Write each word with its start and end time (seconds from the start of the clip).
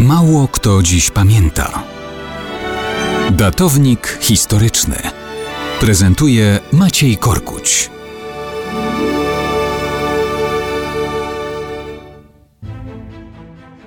Mało 0.00 0.48
kto 0.48 0.82
dziś 0.82 1.10
pamięta. 1.10 1.82
Datownik 3.30 4.18
historyczny 4.20 4.96
prezentuje 5.80 6.58
Maciej 6.72 7.16
Korkuć. 7.16 7.90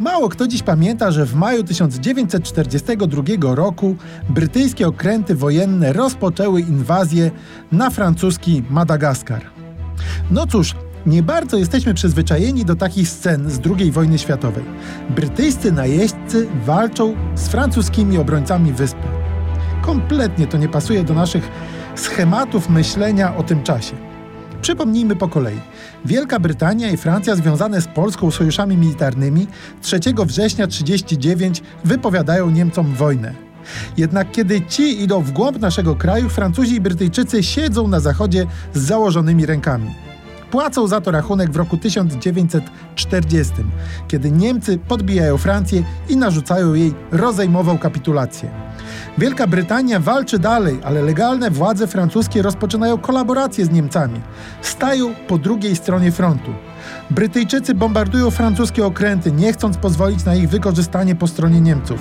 Mało 0.00 0.28
kto 0.28 0.46
dziś 0.46 0.62
pamięta, 0.62 1.10
że 1.10 1.26
w 1.26 1.34
maju 1.34 1.64
1942 1.64 3.54
roku 3.54 3.96
brytyjskie 4.28 4.88
okręty 4.88 5.34
wojenne 5.34 5.92
rozpoczęły 5.92 6.60
inwazję 6.60 7.30
na 7.72 7.90
francuski 7.90 8.62
Madagaskar. 8.70 9.42
No 10.30 10.46
cóż, 10.46 10.74
nie 11.06 11.22
bardzo 11.22 11.56
jesteśmy 11.56 11.94
przyzwyczajeni 11.94 12.64
do 12.64 12.76
takich 12.76 13.08
scen 13.08 13.50
z 13.50 13.60
II 13.78 13.92
wojny 13.92 14.18
światowej. 14.18 14.64
Brytyjscy 15.10 15.72
najeźdźcy 15.72 16.46
walczą 16.64 17.14
z 17.34 17.48
francuskimi 17.48 18.18
obrońcami 18.18 18.72
wyspy. 18.72 19.02
Kompletnie 19.82 20.46
to 20.46 20.58
nie 20.58 20.68
pasuje 20.68 21.04
do 21.04 21.14
naszych 21.14 21.48
schematów 21.94 22.68
myślenia 22.68 23.36
o 23.36 23.42
tym 23.42 23.62
czasie. 23.62 23.96
Przypomnijmy 24.62 25.16
po 25.16 25.28
kolei. 25.28 25.60
Wielka 26.04 26.40
Brytania 26.40 26.90
i 26.90 26.96
Francja 26.96 27.36
związane 27.36 27.80
z 27.80 27.86
Polską 27.86 28.30
sojuszami 28.30 28.76
militarnymi 28.76 29.46
3 29.82 30.00
września 30.26 30.66
1939 30.66 31.62
wypowiadają 31.84 32.50
Niemcom 32.50 32.94
wojnę. 32.94 33.34
Jednak 33.96 34.30
kiedy 34.32 34.60
ci 34.60 35.02
idą 35.02 35.22
w 35.22 35.32
głąb 35.32 35.60
naszego 35.60 35.96
kraju, 35.96 36.28
Francuzi 36.28 36.74
i 36.74 36.80
Brytyjczycy 36.80 37.42
siedzą 37.42 37.88
na 37.88 38.00
zachodzie 38.00 38.46
z 38.74 38.80
założonymi 38.80 39.46
rękami. 39.46 40.05
Płacą 40.56 40.86
za 40.86 41.00
to 41.00 41.10
rachunek 41.10 41.50
w 41.50 41.56
roku 41.56 41.76
1940, 41.76 43.54
kiedy 44.08 44.30
Niemcy 44.30 44.78
podbijają 44.78 45.38
Francję 45.38 45.82
i 46.08 46.16
narzucają 46.16 46.74
jej 46.74 46.94
rozejmową 47.12 47.78
kapitulację. 47.78 48.50
Wielka 49.18 49.46
Brytania 49.46 50.00
walczy 50.00 50.38
dalej, 50.38 50.78
ale 50.84 51.02
legalne 51.02 51.50
władze 51.50 51.86
francuskie 51.86 52.42
rozpoczynają 52.42 52.98
kolaborację 52.98 53.64
z 53.64 53.70
Niemcami. 53.70 54.20
Stają 54.62 55.14
po 55.28 55.38
drugiej 55.38 55.76
stronie 55.76 56.12
frontu. 56.12 56.50
Brytyjczycy 57.10 57.74
bombardują 57.74 58.30
francuskie 58.30 58.86
okręty, 58.86 59.32
nie 59.32 59.52
chcąc 59.52 59.76
pozwolić 59.76 60.24
na 60.24 60.34
ich 60.34 60.48
wykorzystanie 60.48 61.14
po 61.14 61.26
stronie 61.26 61.60
Niemców. 61.60 62.00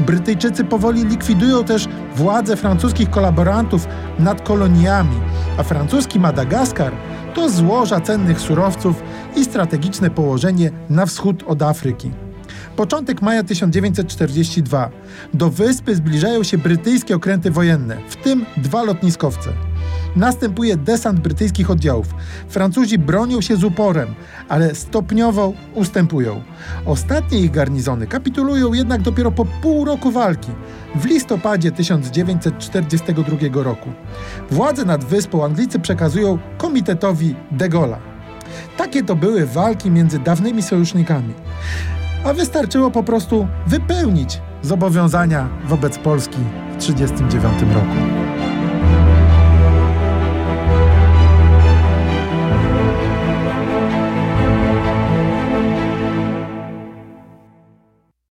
Brytyjczycy 0.00 0.64
powoli 0.64 1.04
likwidują 1.04 1.64
też 1.64 1.88
władze 2.16 2.56
francuskich 2.56 3.10
kolaborantów 3.10 3.88
nad 4.18 4.42
koloniami, 4.42 5.20
a 5.58 5.62
francuski 5.62 6.20
Madagaskar 6.20 6.92
to 7.34 7.48
złoża 7.50 8.00
cennych 8.00 8.40
surowców 8.40 9.02
i 9.36 9.44
strategiczne 9.44 10.10
położenie 10.10 10.70
na 10.90 11.06
wschód 11.06 11.42
od 11.46 11.62
Afryki. 11.62 12.10
Początek 12.76 13.22
maja 13.22 13.44
1942. 13.44 14.90
Do 15.34 15.50
wyspy 15.50 15.94
zbliżają 15.94 16.42
się 16.42 16.58
brytyjskie 16.58 17.16
okręty 17.16 17.50
wojenne, 17.50 17.96
w 18.08 18.16
tym 18.16 18.46
dwa 18.56 18.82
lotniskowce. 18.82 19.50
Następuje 20.16 20.76
desant 20.76 21.20
brytyjskich 21.20 21.70
oddziałów. 21.70 22.06
Francuzi 22.48 22.98
bronią 22.98 23.40
się 23.40 23.56
z 23.56 23.64
uporem, 23.64 24.14
ale 24.48 24.74
stopniowo 24.74 25.52
ustępują. 25.74 26.42
Ostatnie 26.86 27.38
ich 27.38 27.50
garnizony 27.50 28.06
kapitulują 28.06 28.72
jednak 28.72 29.02
dopiero 29.02 29.32
po 29.32 29.44
pół 29.44 29.84
roku 29.84 30.10
walki, 30.10 30.50
w 30.94 31.04
listopadzie 31.04 31.72
1942 31.72 33.62
roku. 33.62 33.90
Władzę 34.50 34.84
nad 34.84 35.04
wyspą 35.04 35.44
Anglicy 35.44 35.78
przekazują 35.78 36.38
komitetowi 36.58 37.34
de 37.50 37.68
Gaulle'a. 37.68 37.96
Takie 38.76 39.02
to 39.02 39.16
były 39.16 39.46
walki 39.46 39.90
między 39.90 40.18
dawnymi 40.18 40.62
sojusznikami 40.62 41.34
a 42.26 42.32
wystarczyło 42.32 42.90
po 42.90 43.02
prostu 43.02 43.48
wypełnić 43.66 44.40
zobowiązania 44.62 45.48
wobec 45.64 45.98
Polski 45.98 46.38
w 46.72 46.76
1939 46.76 47.74
roku. 47.74 48.25